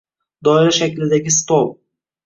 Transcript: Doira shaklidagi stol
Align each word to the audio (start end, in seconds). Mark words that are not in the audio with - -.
Doira 0.47 0.71
shaklidagi 0.79 1.37
stol 1.39 1.73